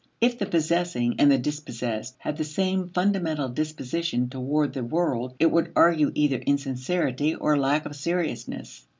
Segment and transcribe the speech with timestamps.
[0.19, 5.51] If the possessing and the dispossessed had the same fundamental disposition toward the world, it
[5.51, 8.87] would argue either insincerity or lack of seriousness.